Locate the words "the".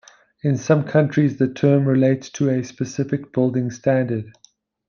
1.37-1.47